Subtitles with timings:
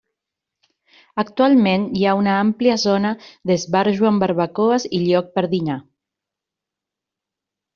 [1.23, 3.11] Actualment hi ha una àmplia zona
[3.51, 5.77] d'esbarjo amb barbacoes i lloc per dinar.